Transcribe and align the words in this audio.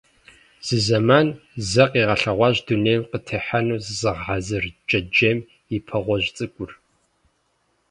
Зы 0.65 0.77
зэман 0.85 1.27
зэ 1.69 1.85
къилъэгъуащ 1.91 2.57
дунейм 2.65 3.01
къытехьэну 3.11 3.81
зызыгъэхьэзыр 3.85 4.63
джэджьейм 4.87 5.39
и 5.75 5.79
пэ 5.87 5.97
гъуэжь 6.03 6.27
цӀыкӀур. 6.35 6.71